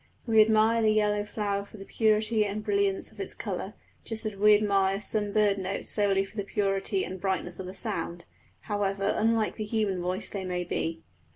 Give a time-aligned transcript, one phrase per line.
[0.25, 4.35] We admire the yellow flower for the purity and brilliance of its colour, just as
[4.35, 8.25] we admire some bird notes solely for the purity and brightness of the sound,
[8.61, 11.03] however unlike the human voice they may be.